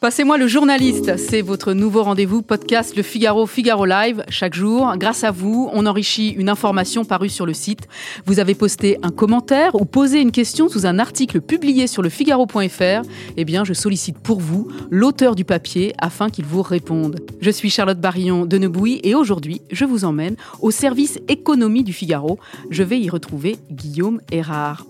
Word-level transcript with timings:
Passez-moi 0.00 0.38
le 0.38 0.48
journaliste, 0.48 1.18
c'est 1.18 1.42
votre 1.42 1.74
nouveau 1.74 2.02
rendez-vous 2.02 2.40
podcast 2.40 2.96
Le 2.96 3.02
Figaro 3.02 3.46
Figaro 3.46 3.84
Live 3.84 4.24
chaque 4.30 4.54
jour. 4.54 4.94
Grâce 4.96 5.24
à 5.24 5.30
vous, 5.30 5.68
on 5.74 5.84
enrichit 5.84 6.30
une 6.30 6.48
information 6.48 7.04
parue 7.04 7.28
sur 7.28 7.44
le 7.44 7.52
site. 7.52 7.86
Vous 8.24 8.38
avez 8.38 8.54
posté 8.54 8.96
un 9.02 9.10
commentaire 9.10 9.74
ou 9.74 9.84
posé 9.84 10.22
une 10.22 10.32
question 10.32 10.70
sous 10.70 10.86
un 10.86 10.98
article 10.98 11.42
publié 11.42 11.86
sur 11.86 12.00
le 12.00 12.08
figaro.fr. 12.08 13.02
Eh 13.36 13.44
bien, 13.44 13.62
je 13.62 13.74
sollicite 13.74 14.18
pour 14.18 14.40
vous 14.40 14.68
l'auteur 14.90 15.34
du 15.34 15.44
papier 15.44 15.92
afin 15.98 16.30
qu'il 16.30 16.46
vous 16.46 16.62
réponde. 16.62 17.20
Je 17.42 17.50
suis 17.50 17.68
Charlotte 17.68 18.00
Barillon 18.00 18.46
de 18.46 18.56
Nebouy 18.56 19.00
et 19.04 19.14
aujourd'hui, 19.14 19.60
je 19.70 19.84
vous 19.84 20.06
emmène 20.06 20.36
au 20.62 20.70
service 20.70 21.18
économie 21.28 21.84
du 21.84 21.92
Figaro. 21.92 22.38
Je 22.70 22.82
vais 22.82 22.98
y 22.98 23.10
retrouver 23.10 23.58
Guillaume 23.70 24.22
Erard. 24.32 24.86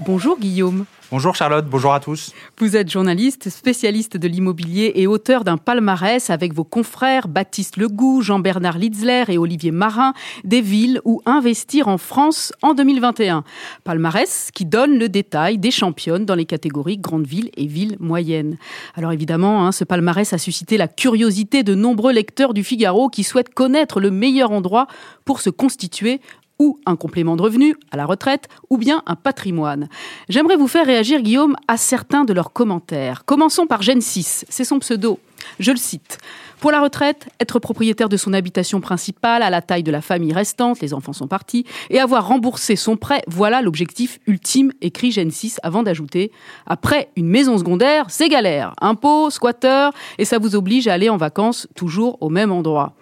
Bonjour 0.00 0.38
Guillaume. 0.38 0.84
Bonjour 1.10 1.34
Charlotte, 1.34 1.66
bonjour 1.68 1.92
à 1.92 2.00
tous. 2.00 2.32
Vous 2.58 2.76
êtes 2.76 2.90
journaliste, 2.90 3.48
spécialiste 3.48 4.16
de 4.16 4.28
l'immobilier 4.28 4.92
et 4.94 5.06
auteur 5.06 5.42
d'un 5.42 5.56
palmarès 5.56 6.30
avec 6.30 6.52
vos 6.52 6.64
confrères 6.64 7.26
Baptiste 7.26 7.78
Legout, 7.78 8.22
Jean-Bernard 8.22 8.78
Litzler 8.78 9.24
et 9.28 9.38
Olivier 9.38 9.70
Marin 9.70 10.12
des 10.44 10.60
villes 10.60 11.00
où 11.04 11.20
investir 11.26 11.88
en 11.88 11.98
France 11.98 12.52
en 12.62 12.74
2021. 12.74 13.42
Palmarès 13.82 14.50
qui 14.54 14.66
donne 14.66 14.98
le 14.98 15.08
détail 15.08 15.58
des 15.58 15.70
championnes 15.70 16.26
dans 16.26 16.34
les 16.34 16.46
catégories 16.46 16.98
grandes 16.98 17.26
villes 17.26 17.50
et 17.56 17.66
villes 17.66 17.96
moyennes. 17.98 18.56
Alors 18.94 19.12
évidemment, 19.12 19.66
hein, 19.66 19.72
ce 19.72 19.84
palmarès 19.84 20.32
a 20.32 20.38
suscité 20.38 20.76
la 20.76 20.88
curiosité 20.88 21.62
de 21.62 21.74
nombreux 21.74 22.12
lecteurs 22.12 22.54
du 22.54 22.62
Figaro 22.62 23.08
qui 23.08 23.24
souhaitent 23.24 23.54
connaître 23.54 23.98
le 23.98 24.10
meilleur 24.10 24.52
endroit 24.52 24.86
pour 25.24 25.40
se 25.40 25.50
constituer 25.50 26.20
ou 26.58 26.78
un 26.86 26.96
complément 26.96 27.36
de 27.36 27.42
revenu 27.42 27.76
à 27.90 27.96
la 27.96 28.06
retraite, 28.06 28.48
ou 28.70 28.78
bien 28.78 29.02
un 29.06 29.16
patrimoine. 29.16 29.88
J'aimerais 30.28 30.56
vous 30.56 30.68
faire 30.68 30.86
réagir, 30.86 31.22
Guillaume, 31.22 31.56
à 31.68 31.76
certains 31.76 32.24
de 32.24 32.32
leurs 32.32 32.52
commentaires. 32.52 33.24
Commençons 33.24 33.66
par 33.66 33.82
Gen 33.82 34.00
6, 34.00 34.44
c'est 34.48 34.64
son 34.64 34.78
pseudo. 34.78 35.18
Je 35.58 35.70
le 35.70 35.76
cite. 35.76 36.18
Pour 36.60 36.72
la 36.72 36.80
retraite, 36.80 37.28
être 37.38 37.60
propriétaire 37.60 38.08
de 38.08 38.16
son 38.16 38.32
habitation 38.32 38.80
principale 38.80 39.42
à 39.42 39.50
la 39.50 39.62
taille 39.62 39.84
de 39.84 39.92
la 39.92 40.00
famille 40.00 40.32
restante, 40.32 40.80
les 40.80 40.92
enfants 40.92 41.12
sont 41.12 41.28
partis, 41.28 41.64
et 41.88 42.00
avoir 42.00 42.26
remboursé 42.26 42.74
son 42.74 42.96
prêt, 42.96 43.22
voilà 43.28 43.62
l'objectif 43.62 44.18
ultime, 44.26 44.72
écrit 44.80 45.12
Gen 45.12 45.30
6 45.30 45.60
avant 45.62 45.84
d'ajouter 45.84 46.32
Après 46.66 47.10
une 47.14 47.28
maison 47.28 47.58
secondaire, 47.58 48.06
c'est 48.08 48.28
galère. 48.28 48.74
Impôts, 48.80 49.30
squatteurs, 49.30 49.92
et 50.18 50.24
ça 50.24 50.38
vous 50.38 50.56
oblige 50.56 50.88
à 50.88 50.94
aller 50.94 51.08
en 51.08 51.16
vacances 51.16 51.68
toujours 51.76 52.18
au 52.20 52.28
même 52.28 52.50
endroit. 52.50 52.94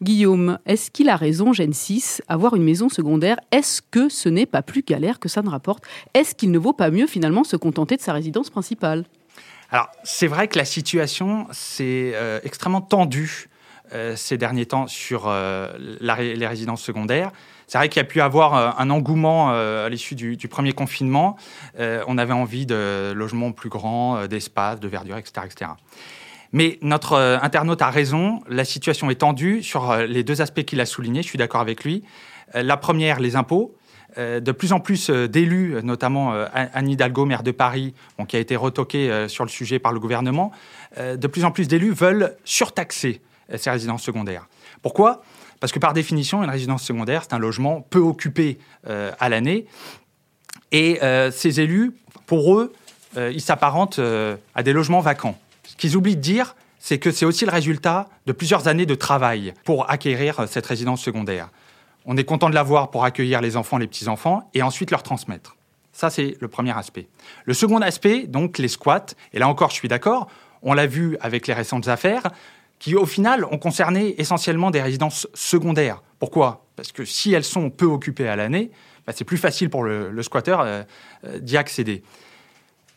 Guillaume, 0.00 0.58
est-ce 0.64 0.90
qu'il 0.90 1.10
a 1.10 1.16
raison, 1.16 1.52
Gen 1.52 1.74
6 1.74 2.22
Avoir 2.28 2.56
une 2.56 2.64
maison 2.64 2.88
secondaire, 2.88 3.36
est-ce 3.50 3.82
que 3.82 4.08
ce 4.08 4.30
n'est 4.30 4.46
pas 4.46 4.62
plus 4.62 4.82
galère 4.82 5.20
que 5.20 5.28
ça 5.28 5.42
ne 5.42 5.50
rapporte? 5.50 5.84
Est-ce 6.14 6.34
qu'il 6.34 6.50
ne 6.50 6.58
vaut 6.58 6.72
pas 6.72 6.90
mieux 6.90 7.06
finalement 7.06 7.44
se 7.44 7.56
contenter 7.56 7.96
de 7.96 8.00
sa 8.00 8.14
résidence 8.14 8.48
principale? 8.48 9.04
Alors, 9.72 9.88
c'est 10.04 10.26
vrai 10.26 10.48
que 10.48 10.58
la 10.58 10.66
situation, 10.66 11.46
c'est 11.50 12.12
euh, 12.14 12.40
extrêmement 12.44 12.82
tendue 12.82 13.48
euh, 13.94 14.14
ces 14.16 14.36
derniers 14.36 14.66
temps 14.66 14.86
sur 14.86 15.24
euh, 15.26 15.72
les 15.78 16.46
résidences 16.46 16.82
secondaires. 16.82 17.32
C'est 17.66 17.78
vrai 17.78 17.88
qu'il 17.88 17.98
y 17.98 18.04
a 18.04 18.06
pu 18.06 18.20
avoir 18.20 18.78
un 18.78 18.90
engouement 18.90 19.48
à 19.48 19.88
l'issue 19.88 20.14
du, 20.14 20.36
premier 20.48 20.74
confinement. 20.74 21.38
on 21.78 22.18
avait 22.18 22.34
envie 22.34 22.66
de 22.66 23.14
logements 23.16 23.52
plus 23.52 23.70
grands, 23.70 24.26
d'espace, 24.26 24.78
de 24.78 24.88
verdure, 24.88 25.16
etc., 25.16 25.46
etc. 25.46 25.70
Mais 26.52 26.78
notre 26.82 27.16
internaute 27.16 27.80
a 27.80 27.88
raison, 27.88 28.42
la 28.46 28.66
situation 28.66 29.08
est 29.08 29.14
tendue 29.14 29.62
sur 29.62 29.96
les 29.96 30.22
deux 30.22 30.42
aspects 30.42 30.64
qu'il 30.64 30.82
a 30.82 30.86
soulignés, 30.86 31.22
je 31.22 31.28
suis 31.28 31.38
d'accord 31.38 31.62
avec 31.62 31.82
lui. 31.82 32.04
la 32.52 32.76
première, 32.76 33.20
les 33.20 33.36
impôts. 33.36 33.74
Euh, 34.18 34.40
de 34.40 34.52
plus 34.52 34.72
en 34.72 34.80
plus 34.80 35.08
euh, 35.08 35.26
d'élus, 35.26 35.76
notamment 35.82 36.34
euh, 36.34 36.46
Anne 36.52 36.88
Hidalgo, 36.88 37.24
maire 37.24 37.42
de 37.42 37.50
Paris, 37.50 37.94
qui 38.28 38.36
a 38.36 38.40
été 38.40 38.56
retoquée 38.56 39.26
sur 39.28 39.44
le 39.44 39.50
sujet 39.50 39.78
par 39.78 39.92
le 39.92 40.00
gouvernement, 40.00 40.52
de 40.96 41.26
plus 41.26 41.44
en 41.44 41.50
plus 41.50 41.66
d'élus 41.66 41.92
veulent 41.92 42.36
surtaxer 42.44 43.20
ces 43.56 43.70
résidences 43.70 44.02
secondaires. 44.02 44.46
Pourquoi? 44.80 45.22
Parce 45.60 45.72
que 45.72 45.78
par 45.78 45.92
définition, 45.92 46.42
une 46.44 46.50
résidence 46.50 46.82
secondaire, 46.82 47.22
c'est 47.24 47.34
un 47.34 47.38
logement 47.38 47.80
peu 47.80 47.98
occupé 47.98 48.58
à 48.86 49.28
l'année. 49.28 49.66
Et 50.70 51.00
ces 51.32 51.60
élus, 51.60 51.92
pour 52.26 52.54
eux, 52.54 52.72
ils 53.16 53.40
s'apparentent 53.40 54.00
à 54.54 54.62
des 54.62 54.72
logements 54.72 55.00
vacants. 55.00 55.36
Ce 55.64 55.74
qu'ils 55.74 55.96
oublient 55.96 56.16
de 56.16 56.20
dire, 56.20 56.54
c'est 56.78 56.98
que 56.98 57.10
c'est 57.10 57.26
aussi 57.26 57.44
le 57.44 57.50
résultat 57.50 58.08
de 58.26 58.32
plusieurs 58.32 58.68
années 58.68 58.86
de 58.86 58.94
travail 58.94 59.52
pour 59.64 59.90
acquérir 59.90 60.46
cette 60.48 60.66
résidence 60.66 61.02
secondaire. 61.02 61.48
On 62.06 62.16
est 62.16 62.24
content 62.24 62.50
de 62.50 62.54
l'avoir 62.54 62.90
pour 62.90 63.04
accueillir 63.04 63.40
les 63.40 63.56
enfants, 63.56 63.78
les 63.78 63.86
petits-enfants, 63.86 64.50
et 64.54 64.62
ensuite 64.62 64.90
leur 64.90 65.02
transmettre. 65.02 65.56
Ça, 65.92 66.10
c'est 66.10 66.36
le 66.40 66.48
premier 66.48 66.76
aspect. 66.76 67.08
Le 67.44 67.54
second 67.54 67.80
aspect, 67.82 68.26
donc 68.26 68.58
les 68.58 68.68
squats, 68.68 69.06
et 69.32 69.38
là 69.38 69.48
encore, 69.48 69.70
je 69.70 69.74
suis 69.74 69.88
d'accord, 69.88 70.28
on 70.62 70.72
l'a 70.74 70.86
vu 70.86 71.16
avec 71.20 71.46
les 71.46 71.54
récentes 71.54 71.88
affaires, 71.88 72.30
qui 72.78 72.96
au 72.96 73.06
final 73.06 73.44
ont 73.44 73.58
concerné 73.58 74.20
essentiellement 74.20 74.70
des 74.70 74.82
résidences 74.82 75.28
secondaires. 75.34 76.02
Pourquoi? 76.18 76.64
Parce 76.74 76.90
que 76.90 77.04
si 77.04 77.32
elles 77.32 77.44
sont 77.44 77.70
peu 77.70 77.86
occupées 77.86 78.28
à 78.28 78.34
l'année, 78.34 78.70
bah, 79.06 79.12
c'est 79.14 79.24
plus 79.24 79.36
facile 79.36 79.70
pour 79.70 79.84
le, 79.84 80.10
le 80.10 80.22
squatteur 80.22 80.60
euh, 80.60 80.82
euh, 81.24 81.38
d'y 81.38 81.56
accéder. 81.56 82.02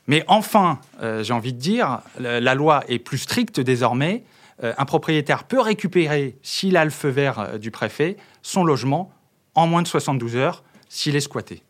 Mais 0.08 0.24
enfin, 0.28 0.80
euh, 1.02 1.24
j'ai 1.24 1.34
envie 1.34 1.54
de 1.54 1.60
dire, 1.60 2.00
la 2.20 2.56
loi 2.56 2.84
est 2.88 3.00
plus 3.00 3.18
stricte 3.18 3.60
désormais. 3.60 4.24
Un 4.62 4.86
propriétaire 4.86 5.44
peut 5.44 5.60
récupérer, 5.60 6.38
s'il 6.42 6.78
a 6.78 6.86
le 6.86 6.92
feu 6.92 7.10
vert 7.10 7.60
du 7.60 7.72
préfet, 7.72 8.18
son 8.42 8.64
logement 8.64 9.12
en 9.54 9.68
moins 9.68 9.82
de 9.82 9.88
72 9.88 10.36
heures 10.36 10.64
s'il 10.90 11.16
est 11.16 11.22
squatté. 11.22 11.64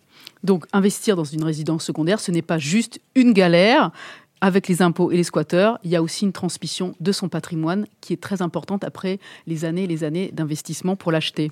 Donc 0.43 0.65
investir 0.73 1.15
dans 1.15 1.23
une 1.23 1.43
résidence 1.43 1.83
secondaire, 1.83 2.19
ce 2.19 2.31
n'est 2.31 2.43
pas 2.43 2.59
juste 2.59 2.99
une 3.15 3.33
galère. 3.33 3.91
Avec 4.41 4.67
les 4.67 4.81
impôts 4.81 5.11
et 5.11 5.17
les 5.17 5.23
squatteurs, 5.23 5.79
il 5.83 5.89
y 5.89 5.95
a 5.95 6.03
aussi 6.03 6.25
une 6.25 6.33
transmission 6.33 6.93
de 6.99 7.11
son 7.11 7.29
patrimoine 7.29 7.87
qui 8.01 8.13
est 8.13 8.21
très 8.21 8.41
importante 8.41 8.83
après 8.83 9.19
les 9.47 9.65
années 9.65 9.85
et 9.85 9.87
les 9.87 10.03
années 10.03 10.29
d'investissement 10.33 10.95
pour 10.95 11.11
l'acheter. 11.11 11.51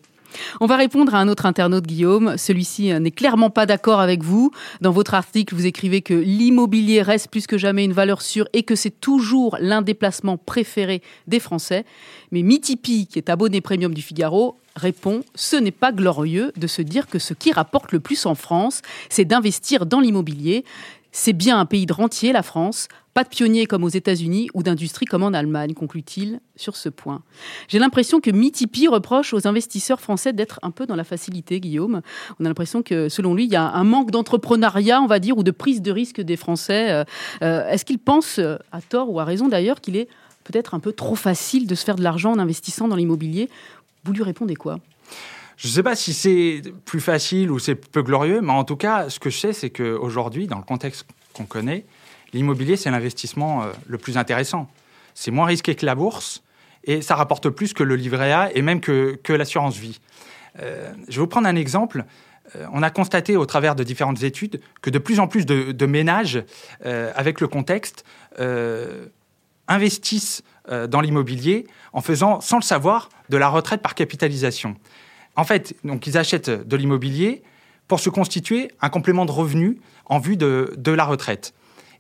On 0.62 0.66
va 0.66 0.78
répondre 0.78 1.14
à 1.16 1.20
un 1.20 1.28
autre 1.28 1.46
internaute, 1.46 1.86
Guillaume. 1.86 2.38
Celui-ci 2.38 2.92
euh, 2.92 3.00
n'est 3.00 3.12
clairement 3.12 3.50
pas 3.50 3.66
d'accord 3.66 4.00
avec 4.00 4.24
vous. 4.24 4.52
Dans 4.82 4.92
votre 4.92 5.14
article, 5.14 5.56
vous 5.56 5.66
écrivez 5.66 6.02
que 6.02 6.14
l'immobilier 6.14 7.02
reste 7.02 7.30
plus 7.30 7.48
que 7.48 7.58
jamais 7.58 7.86
une 7.86 7.94
valeur 7.94 8.22
sûre 8.22 8.48
et 8.54 8.64
que 8.64 8.76
c'est 8.76 9.00
toujours 9.00 9.58
l'un 9.60 9.82
des 9.82 9.94
placements 9.94 10.38
préférés 10.38 11.02
des 11.28 11.40
Français. 11.40 11.86
Mais 12.32 12.42
Mitipi, 12.42 13.08
qui 13.08 13.20
est 13.20 13.30
abonné 13.30 13.62
premium 13.62 13.94
du 13.94 14.02
Figaro, 14.02 14.58
répond 14.76 15.24
Ce 15.36 15.56
n'est 15.56 15.72
pas 15.72 15.92
glorieux 15.92 16.52
de 16.56 16.68
se 16.68 16.82
dire 16.82 17.08
que 17.08 17.20
ce 17.20 17.34
qui 17.34 17.52
rapporte 17.52 17.92
le 17.92 18.00
plus 18.00 18.26
en 18.26 18.36
France, 18.36 18.82
c'est 19.10 19.26
d'investir 19.26 19.86
dans 19.86 20.00
l'immobilier. 20.00 20.66
C'est 21.12 21.34
bien 21.34 21.60
un 21.60 21.66
pays 21.66 21.86
de 21.86 21.94
rentier, 21.94 22.34
la 22.34 22.42
France, 22.42 22.88
pas 23.14 23.24
de 23.24 23.30
pionniers 23.30 23.66
comme 23.66 23.84
aux 23.84 23.90
États-Unis 23.90 24.50
ou 24.54 24.64
d'industrie 24.64 25.06
comme 25.06 25.24
en 25.24 25.34
Allemagne, 25.34 25.74
conclut-il 25.74 26.40
sur 26.56 26.76
ce 26.76 26.90
point. 26.90 27.22
J'ai 27.68 27.80
l'impression 27.80 28.20
que 28.20 28.32
Mitipi 28.32 28.88
reproche 28.88 29.34
aux 29.34 29.48
investisseurs 29.48 30.02
français 30.02 30.34
d'être 30.34 30.60
un 30.64 30.72
peu 30.72 30.86
dans 30.86 30.96
la 30.96 31.04
facilité, 31.04 31.60
Guillaume. 31.60 32.02
On 32.40 32.46
a 32.46 32.48
l'impression 32.48 32.82
que, 32.82 33.10
selon 33.10 33.36
lui, 33.36 33.46
il 33.46 33.52
y 33.52 33.56
a 33.56 33.70
un 33.72 33.84
manque 33.84 34.12
d'entrepreneuriat, 34.12 35.02
on 35.02 35.08
va 35.08 35.20
dire, 35.20 35.38
ou 35.38 35.44
de 35.44 35.52
prise 35.52 35.82
de 35.82 35.92
risque 35.92 36.22
des 36.22 36.38
Français. 36.38 36.92
Euh, 36.92 37.04
euh, 37.44 37.70
est-ce 37.70 37.86
qu'il 37.86 38.00
pense, 38.00 38.40
à 38.40 38.82
tort 38.82 39.12
ou 39.12 39.20
à 39.20 39.24
raison 39.24 39.48
d'ailleurs, 39.48 39.80
qu'il 39.80 39.96
est 39.96 40.08
peut-être 40.44 40.74
un 40.74 40.80
peu 40.80 40.92
trop 40.92 41.16
facile 41.16 41.68
de 41.68 41.76
se 41.76 41.86
faire 41.86 41.96
de 41.96 42.04
l'argent 42.04 42.32
en 42.32 42.40
investissant 42.40 42.88
dans 42.88 42.96
l'immobilier? 42.96 43.50
Vous 44.04 44.14
lui 44.14 44.24
répondez 44.24 44.56
quoi? 44.56 44.80
Je 45.56 45.68
ne 45.68 45.74
sais 45.74 45.84
pas 45.84 45.96
si 45.96 46.14
c'est 46.14 46.62
plus 46.84 47.00
facile 47.00 47.52
ou 47.52 47.60
c'est 47.60 47.76
peu 47.76 48.02
glorieux, 48.02 48.42
mais 48.42 48.52
en 48.52 48.64
tout 48.64 48.76
cas, 48.76 49.10
ce 49.10 49.20
que 49.20 49.30
je 49.30 49.38
sais, 49.38 49.54
c'est 49.54 49.70
qu'aujourd'hui, 49.70 50.48
dans 50.48 50.58
le 50.58 50.64
contexte 50.64 51.06
qu'on 51.34 51.46
connaît, 51.46 51.86
l'immobilier, 52.34 52.76
c'est 52.76 52.92
l'investissement 52.92 53.64
euh, 53.64 53.72
le 53.88 53.98
plus 53.98 54.18
intéressant. 54.18 54.70
C'est 55.14 55.32
moins 55.32 55.46
risqué 55.46 55.76
que 55.76 55.86
la 55.86 55.96
bourse 55.96 56.44
et 56.84 57.02
ça 57.02 57.16
rapporte 57.16 57.50
plus 57.50 57.74
que 57.74 57.84
le 57.84 57.96
livret 57.96 58.32
A 58.32 58.52
et 58.54 58.62
même 58.62 58.82
que, 58.82 59.18
l'assurance 59.30 59.78
vie. 59.78 60.00
Euh, 60.60 60.92
je 61.08 61.16
vais 61.16 61.22
vous 61.22 61.28
prendre 61.28 61.48
un 61.48 61.56
exemple. 61.56 62.06
Euh, 62.56 62.66
on 62.74 62.84
a 62.84 62.90
constaté 62.90 63.38
au 63.38 63.46
travers 63.46 63.76
de 63.76 63.84
différentes 63.84 64.24
études 64.24 64.60
que 64.82 64.90
de 64.90 65.00
plus 65.00 65.20
en 65.20 65.28
plus 65.28 65.46
de, 65.46 65.86
ménages, 65.86 66.44
avec 66.84 67.40
le 67.40 67.48
contexte, 67.48 68.04
investissent 69.68 70.44
dans 70.68 71.02
l'immobilier 71.02 71.68
en 71.94 72.02
faisant, 72.02 72.42
sans 72.42 72.58
le 72.58 72.64
savoir, 72.64 73.10
de 73.30 73.38
la 73.38 73.48
retraite 73.48 73.82
par 73.82 73.96
capitalisation. 73.96 74.76
En 75.36 75.44
fait, 75.46 75.76
donc, 75.84 76.06
ils 76.06 76.18
achètent 76.18 76.50
de 76.50 76.76
l'immobilier 76.76 77.44
pour 77.88 78.00
se 78.00 78.10
constituer 78.10 78.72
un 78.82 78.90
complément 78.90 79.26
de 79.26 79.32
revenu 79.32 79.80
en 80.06 80.20
vue 80.20 80.38
de, 80.38 80.92
la 80.92 81.06
retraite. 81.06 81.54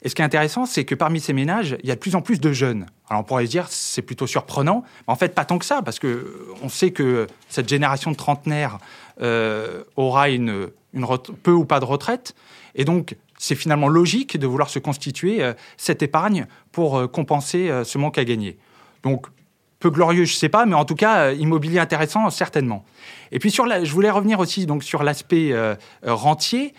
Et 0.03 0.09
ce 0.09 0.15
qui 0.15 0.21
est 0.21 0.25
intéressant, 0.25 0.65
c'est 0.65 0.83
que 0.83 0.95
parmi 0.95 1.21
ces 1.21 1.31
ménages, 1.31 1.77
il 1.81 1.87
y 1.87 1.91
a 1.91 1.95
de 1.95 1.99
plus 1.99 2.15
en 2.15 2.21
plus 2.21 2.39
de 2.41 2.51
jeunes. 2.51 2.85
Alors 3.09 3.21
on 3.21 3.23
pourrait 3.23 3.45
se 3.45 3.51
dire, 3.51 3.67
c'est 3.69 4.01
plutôt 4.01 4.27
surprenant, 4.27 4.83
mais 5.07 5.13
en 5.13 5.15
fait 5.15 5.33
pas 5.33 5.45
tant 5.45 5.57
que 5.57 5.65
ça, 5.65 5.81
parce 5.81 5.97
que 5.97 6.47
on 6.61 6.67
sait 6.67 6.91
que 6.91 7.27
cette 7.47 7.69
génération 7.69 8.11
de 8.11 8.17
trentenaires 8.17 8.79
euh, 9.21 9.83
aura 9.95 10.29
une, 10.29 10.67
peu 11.41 11.51
ou 11.51 11.63
pas 11.63 11.79
de 11.79 11.85
retraite, 11.85 12.35
et 12.75 12.83
donc 12.83 13.15
c'est 13.37 13.55
finalement 13.55 13.87
logique 13.87 14.37
de 14.37 14.45
vouloir 14.45 14.69
se 14.69 14.79
constituer 14.79 15.41
euh, 15.41 15.53
cette 15.77 16.03
épargne 16.03 16.47
pour 16.73 16.97
euh, 16.97 17.07
compenser 17.07 17.71
ce 17.85 17.97
manque 17.97 18.17
à 18.17 18.25
gagner. 18.25 18.57
Donc 19.03 19.27
peu 19.83 19.89
glorieux, 19.89 20.23
je 20.23 20.33
sais 20.33 20.47
pas, 20.47 20.65
mais 20.65 20.75
en 20.75 20.85
tout 20.85 20.95
cas, 20.95 21.25
euh, 21.25 21.33
immobilier 21.33 21.77
intéressant, 21.77 22.29
certainement. 22.29 22.85
Et 23.33 23.39
puis 23.39 23.51
sur 23.51 23.65
la, 23.65 23.83
je 23.83 23.91
voulais 23.91 24.09
revenir 24.09 24.39
aussi 24.39 24.65
donc 24.65 24.81
sur 24.81 25.03
l'aspect 25.03 25.51
euh, 25.51 25.75
euh, 26.05 26.13
rentier. 26.13 26.73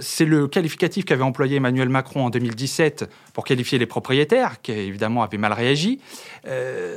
c'est 0.00 0.24
le 0.24 0.48
qualificatif 0.48 1.04
qu'avait 1.04 1.22
employé 1.22 1.56
Emmanuel 1.56 1.88
Macron 1.88 2.24
en 2.24 2.30
2017 2.30 3.08
pour 3.34 3.44
qualifier 3.44 3.78
les 3.78 3.86
propriétaires, 3.86 4.62
qui 4.62 4.72
évidemment 4.72 5.22
avaient 5.22 5.36
mal 5.36 5.52
réagi. 5.52 6.00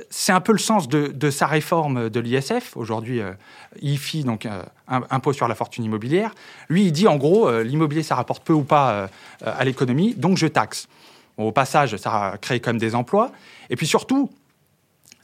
c'est 0.09 0.31
un 0.31 0.39
peu 0.41 0.53
le 0.53 0.57
sens 0.57 0.87
de, 0.87 1.29
sa 1.29 1.45
réforme 1.45 2.09
de 2.09 2.19
l'ISF, 2.19 2.75
aujourd'hui 2.75 3.21
IFI, 3.81 4.23
donc 4.23 4.47
impôt 4.87 5.33
sur 5.33 5.47
la 5.47 5.53
fortune 5.53 5.83
immobilière. 5.83 6.33
Lui, 6.69 6.85
il 6.85 6.91
dit 6.91 7.07
en 7.07 7.17
gros, 7.17 7.51
l'immobilier, 7.61 8.01
ça 8.01 8.15
rapporte 8.15 8.43
peu 8.43 8.53
ou 8.53 8.63
pas 8.63 9.07
à 9.45 9.63
l'économie, 9.63 10.15
donc 10.15 10.37
je 10.37 10.47
taxe. 10.47 10.87
au 11.37 11.51
passage, 11.51 11.95
ça 11.97 12.11
a 12.11 12.37
créé 12.37 12.59
même 12.65 12.79
des 12.79 12.95
emplois. 12.95 13.31
Et 13.69 13.75
puis 13.75 13.85
surtout, 13.85 14.31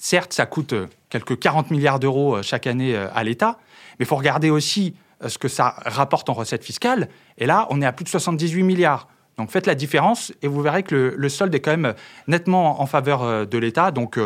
Certes, 0.06 0.34
ça 0.34 0.46
coûte 0.46 0.74
euh, 0.74 0.88
quelques 1.10 1.40
40 1.40 1.72
milliards 1.72 1.98
d'euros 1.98 2.36
euh, 2.36 2.42
chaque 2.42 2.68
année 2.68 2.94
euh, 2.94 3.08
à 3.16 3.24
l'État, 3.24 3.58
mais 3.98 4.04
il 4.04 4.06
faut 4.06 4.18
regarder 4.18 4.50
aussi 4.50 4.96
ce 5.26 5.38
que 5.38 5.48
ça 5.48 5.76
rapporte 5.86 6.30
en 6.30 6.34
recettes 6.34 6.66
fiscales. 6.66 7.08
Et 7.38 7.46
là, 7.46 7.68
on 7.70 7.82
est 7.82 7.86
à 7.86 7.94
plus 7.94 8.04
de 8.04 8.10
78 8.10 8.64
milliards. 8.64 9.08
Donc 9.38 9.50
faites 9.50 9.66
la 9.66 9.76
différence 9.76 10.32
et 10.42 10.48
vous 10.48 10.62
verrez 10.62 10.84
que 10.84 11.16
le, 11.18 11.30
solde 11.30 11.54
est 11.56 11.60
quand 11.60 11.72
même 11.72 11.94
nettement 12.28 12.82
en 12.82 12.86
faveur 12.86 13.48
de 13.48 13.58
l'État. 13.58 13.92
Donc 13.92 14.20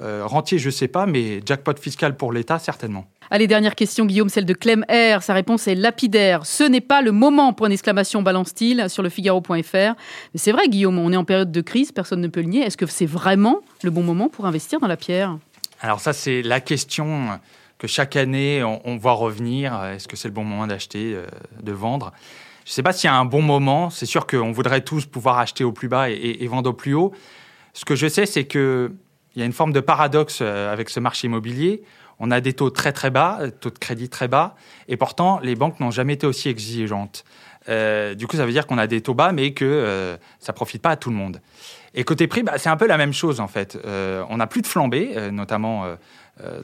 rentier, 0.00 0.58
je 0.58 0.66
ne 0.66 0.72
sais 0.72 0.88
pas, 0.88 1.06
mais 1.06 1.40
jackpot 1.44 1.74
fiscal 1.80 2.16
pour 2.16 2.32
l'État, 2.32 2.58
certainement. 2.58 3.06
Allez, 3.32 3.46
dernière 3.46 3.76
question, 3.76 4.06
Guillaume, 4.06 4.28
celle 4.28 4.44
de 4.44 4.54
Clem 4.54 4.84
R. 4.90 5.22
Sa 5.22 5.34
réponse 5.34 5.68
est 5.68 5.76
lapidaire. 5.76 6.44
Ce 6.46 6.64
n'est 6.64 6.80
pas 6.80 7.00
le 7.00 7.12
moment, 7.12 7.52
point 7.52 7.68
d'exclamation, 7.68 8.22
balance-t-il 8.22 8.90
sur 8.90 9.04
le 9.04 9.08
Figaro.fr. 9.08 9.54
Mais 9.72 9.94
c'est 10.34 10.50
vrai, 10.50 10.68
Guillaume, 10.68 10.98
on 10.98 11.12
est 11.12 11.16
en 11.16 11.24
période 11.24 11.52
de 11.52 11.60
crise, 11.60 11.92
personne 11.92 12.20
ne 12.20 12.26
peut 12.26 12.40
le 12.40 12.48
nier. 12.48 12.62
Est-ce 12.62 12.76
que 12.76 12.86
c'est 12.86 13.06
vraiment 13.06 13.60
le 13.84 13.92
bon 13.92 14.02
moment 14.02 14.28
pour 14.28 14.46
investir 14.46 14.80
dans 14.80 14.88
la 14.88 14.96
pierre? 14.96 15.38
Alors 15.80 16.00
ça, 16.00 16.12
c'est 16.12 16.42
la 16.42 16.60
question 16.60 17.38
que 17.78 17.86
chaque 17.86 18.16
année, 18.16 18.64
on, 18.64 18.96
voit 18.96 19.12
revenir. 19.12 19.80
Est-ce 19.84 20.08
que 20.08 20.16
c'est 20.16 20.28
le 20.28 20.34
bon 20.34 20.44
moment 20.44 20.66
d'acheter, 20.66 21.14
euh, 21.14 21.24
de 21.62 21.72
vendre? 21.72 22.12
Je 22.70 22.74
ne 22.74 22.76
sais 22.76 22.82
pas 22.84 22.92
s'il 22.92 23.10
y 23.10 23.12
a 23.12 23.16
un 23.16 23.24
bon 23.24 23.42
moment. 23.42 23.90
C'est 23.90 24.06
sûr 24.06 24.28
qu'on 24.28 24.52
voudrait 24.52 24.82
tous 24.82 25.04
pouvoir 25.04 25.40
acheter 25.40 25.64
au 25.64 25.72
plus 25.72 25.88
bas 25.88 26.08
et, 26.08 26.46
vendre 26.46 26.70
au 26.70 26.72
plus 26.72 26.94
haut. 26.94 27.12
Ce 27.72 27.84
que 27.84 27.96
je 27.96 28.06
sais, 28.06 28.26
c'est 28.26 28.46
qu'il 28.46 28.92
y 29.34 29.42
a 29.42 29.44
une 29.44 29.52
forme 29.52 29.72
de 29.72 29.80
paradoxe 29.80 30.38
euh, 30.40 30.72
avec 30.72 30.88
ce 30.88 31.00
marché 31.00 31.26
immobilier 31.26 31.82
on 32.20 32.30
a 32.30 32.40
des 32.40 32.52
taux 32.52 32.70
très 32.70 32.92
très 32.92 33.10
bas, 33.10 33.38
euh, 33.40 33.50
taux 33.50 33.70
de 33.70 33.78
crédit 33.78 34.08
très 34.08 34.28
bas, 34.28 34.54
et 34.86 34.96
pourtant 34.96 35.40
les 35.42 35.56
banques 35.56 35.80
n'ont 35.80 35.90
jamais 35.90 36.12
été 36.12 36.26
aussi 36.26 36.48
exigeantes. 36.48 37.24
Euh, 37.68 38.14
du 38.14 38.26
coup, 38.26 38.36
ça 38.36 38.46
veut 38.46 38.52
dire 38.52 38.66
qu'on 38.66 38.78
a 38.78 38.86
des 38.86 39.00
taux 39.00 39.14
bas, 39.14 39.32
mais 39.32 39.52
que 39.52 39.64
euh, 39.64 40.16
ça 40.38 40.52
profite 40.52 40.82
pas 40.82 40.90
à 40.90 40.96
tout 40.96 41.10
le 41.10 41.16
monde. 41.16 41.40
Et 41.94 42.04
côté 42.04 42.26
prix, 42.26 42.42
bah, 42.42 42.58
c'est 42.58 42.68
un 42.68 42.76
peu 42.76 42.86
la 42.86 42.98
même 42.98 43.12
chose 43.12 43.40
en 43.40 43.48
fait. 43.48 43.76
on 43.84 44.36
n'a 44.36 44.46
plus 44.46 44.62
de 44.62 44.66
flambée, 44.68 45.30
notamment 45.32 45.86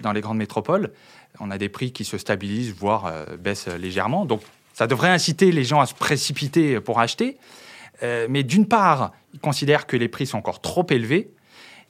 dans 0.00 0.12
les 0.12 0.20
grandes 0.20 0.38
métropoles. 0.38 0.92
On 1.40 1.50
a 1.50 1.58
des 1.58 1.68
prix 1.68 1.90
qui 1.90 2.04
se 2.04 2.16
stabilisent, 2.16 2.72
voire 2.72 3.12
baissent 3.40 3.66
légèrement. 3.66 4.24
Donc, 4.24 4.42
ça 4.76 4.86
devrait 4.86 5.08
inciter 5.08 5.52
les 5.52 5.64
gens 5.64 5.80
à 5.80 5.86
se 5.86 5.94
précipiter 5.94 6.80
pour 6.80 7.00
acheter. 7.00 7.38
mais 8.02 8.42
d'une 8.42 8.66
part, 8.68 9.12
ils 9.32 9.40
considèrent 9.40 9.86
que 9.86 9.96
les 9.96 10.08
prix 10.08 10.26
sont 10.26 10.38
encore 10.38 10.60
trop 10.60 10.86
élevés. 10.90 11.30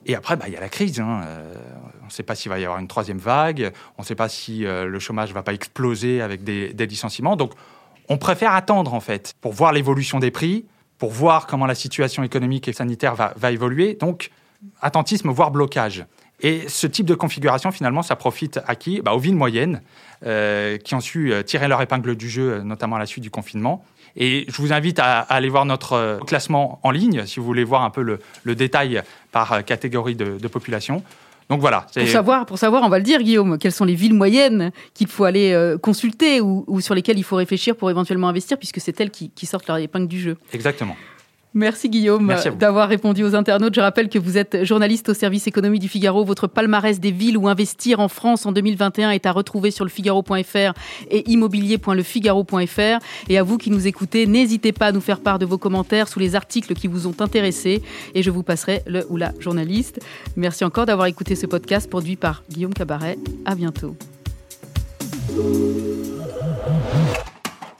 Et 0.07 0.15
après, 0.15 0.37
bah, 0.37 0.45
il 0.47 0.53
y 0.53 0.57
a 0.57 0.61
la 0.61 0.69
crise. 0.69 0.99
Hein. 0.99 1.21
Euh, 1.25 1.53
on 2.01 2.05
ne 2.05 2.11
sait 2.11 2.23
pas 2.23 2.33
s'il 2.33 2.49
va 2.49 2.59
y 2.59 2.63
avoir 2.63 2.79
une 2.79 2.87
troisième 2.87 3.17
vague. 3.17 3.71
On 3.97 4.01
ne 4.01 4.05
sait 4.07 4.15
pas 4.15 4.29
si 4.29 4.65
euh, 4.65 4.85
le 4.85 4.99
chômage 4.99 5.29
ne 5.29 5.33
va 5.33 5.43
pas 5.43 5.53
exploser 5.53 6.21
avec 6.21 6.43
des, 6.43 6.73
licenciements. 6.87 7.35
Donc, 7.35 7.51
on 8.07 8.17
préfère 8.17 8.53
attendre, 8.53 8.93
en 8.93 9.01
fait, 9.01 9.35
pour 9.41 9.51
voir 9.51 9.73
l'évolution 9.73 10.19
des 10.19 10.31
prix, 10.31 10.65
pour 10.97 11.11
voir 11.11 11.45
comment 11.45 11.65
la 11.65 11.75
situation 11.75 12.23
économique 12.23 12.67
et 12.69 12.73
sanitaire 12.73 13.15
va, 13.15 13.51
évoluer. 13.51 13.95
Donc, 13.95 14.31
attentisme, 14.81 15.29
voire 15.29 15.51
blocage. 15.51 16.05
Et 16.41 16.67
ce 16.67 16.87
type 16.87 17.05
de 17.05 17.15
configuration, 17.15 17.71
finalement, 17.71 18.03
ça 18.03 18.15
profite 18.15 18.59
à 18.67 18.75
qui? 18.75 19.01
Bah, 19.01 19.13
Aux 19.13 19.19
villes 19.19 19.35
moyennes, 19.35 19.81
euh, 20.25 20.77
qui 20.77 20.95
ont 20.95 20.99
su 20.99 21.33
tirer 21.45 21.67
leur 21.67 21.81
épingle 21.81 22.15
du 22.15 22.29
jeu, 22.29 22.61
notamment 22.61 22.95
à 22.97 22.99
la 22.99 23.05
suite 23.05 23.23
du 23.23 23.31
confinement. 23.31 23.83
Et 24.17 24.45
je 24.47 24.61
vous 24.61 24.73
invite 24.73 24.99
à, 24.99 25.19
aller 25.19 25.47
voir 25.47 25.65
notre 25.65 25.93
euh, 25.93 26.17
classement 26.17 26.79
en 26.83 26.91
ligne, 26.91 27.25
si 27.25 27.39
vous 27.39 27.45
voulez 27.45 27.63
voir 27.63 27.83
un 27.83 27.91
peu 27.91 28.01
le, 28.01 28.55
détail 28.55 29.03
par 29.31 29.53
euh, 29.53 29.61
catégorie 29.61 30.15
de, 30.15 30.47
population. 30.47 31.03
Donc 31.49 31.61
voilà. 31.61 31.85
Pour 31.93 32.07
savoir, 32.07 32.45
pour 32.45 32.57
savoir, 32.57 32.83
on 32.83 32.89
va 32.89 32.97
le 32.97 33.03
dire, 33.03 33.21
Guillaume, 33.21 33.57
quelles 33.57 33.71
sont 33.71 33.85
les 33.85 33.95
villes 33.95 34.15
moyennes 34.15 34.71
qu'il 34.93 35.07
faut 35.07 35.23
aller 35.23 35.53
euh, 35.53 35.77
consulter 35.77 36.41
ou, 36.41 36.81
sur 36.81 36.95
lesquelles 36.95 37.19
il 37.19 37.23
faut 37.23 37.35
réfléchir 37.35 37.75
pour 37.75 37.89
éventuellement 37.89 38.27
investir, 38.27 38.57
puisque 38.57 38.81
c'est 38.81 38.99
elles 38.99 39.11
qui, 39.11 39.29
qui 39.29 39.45
sortent 39.45 39.67
leur 39.67 39.77
épingle 39.77 40.07
du 40.07 40.19
jeu. 40.19 40.37
Exactement. 40.51 40.95
Merci 41.53 41.89
Guillaume 41.89 42.31
d'avoir 42.59 42.87
répondu 42.87 43.23
aux 43.23 43.33
internautes. 43.33 43.73
Je 43.73 43.81
rappelle 43.81 44.09
que 44.09 44.19
vous 44.19 44.37
êtes 44.37 44.63
journaliste 44.63 45.09
au 45.09 45.13
service 45.13 45.47
économie 45.47 45.79
du 45.79 45.87
Figaro. 45.87 46.23
Votre 46.23 46.47
palmarès 46.47 46.99
des 46.99 47.11
villes 47.11 47.37
où 47.37 47.47
investir 47.47 47.99
en 47.99 48.09
France 48.09 48.45
en 48.45 48.51
2021 48.51 49.11
est 49.11 49.25
à 49.25 49.31
retrouver 49.31 49.71
sur 49.71 49.83
le 49.83 49.89
Figaro.fr 49.89 50.73
et 51.09 51.29
immobilier.lefigaro.fr. 51.31 52.99
Et 53.29 53.37
à 53.37 53.43
vous 53.43 53.57
qui 53.57 53.71
nous 53.71 53.87
écoutez, 53.87 54.27
n'hésitez 54.27 54.71
pas 54.71 54.87
à 54.87 54.91
nous 54.91 55.01
faire 55.01 55.19
part 55.19 55.39
de 55.39 55.45
vos 55.45 55.57
commentaires 55.57 56.07
sous 56.07 56.19
les 56.19 56.35
articles 56.35 56.73
qui 56.73 56.87
vous 56.87 57.07
ont 57.07 57.15
intéressé 57.19 57.81
et 58.13 58.21
je 58.21 58.29
vous 58.29 58.43
passerai 58.43 58.83
le 58.85 59.05
ou 59.09 59.17
la 59.17 59.31
journaliste. 59.39 59.99
Merci 60.35 60.63
encore 60.65 60.85
d'avoir 60.85 61.07
écouté 61.07 61.35
ce 61.35 61.47
podcast 61.47 61.89
produit 61.89 62.17
par 62.17 62.43
Guillaume 62.49 62.73
Cabaret. 62.73 63.17
À 63.45 63.55
bientôt. 63.55 63.95